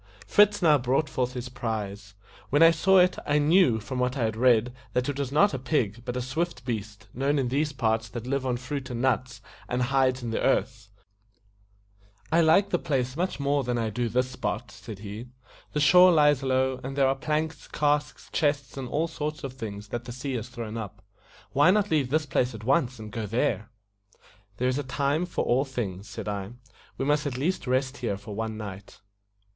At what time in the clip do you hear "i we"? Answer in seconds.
26.27-27.05